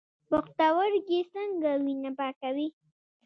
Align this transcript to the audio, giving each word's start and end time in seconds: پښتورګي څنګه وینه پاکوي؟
پښتورګي 0.29 1.19
څنګه 1.33 1.71
وینه 1.83 2.11
پاکوي؟ 2.17 2.67